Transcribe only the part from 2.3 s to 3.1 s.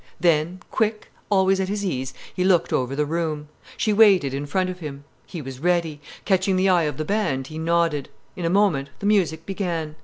he looked over the